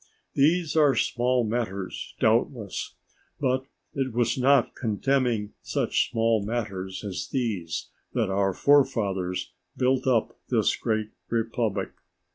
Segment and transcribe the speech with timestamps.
[0.33, 2.95] These are small matters doubtless;
[3.39, 10.07] but it was by not contemning such small matters as these, that our forefathers built
[10.07, 11.91] up this great republic.